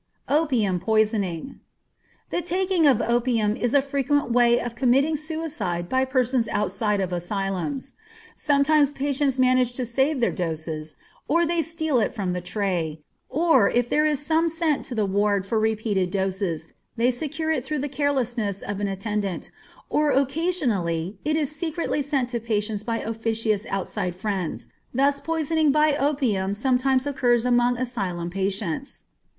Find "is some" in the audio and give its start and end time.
14.03-14.49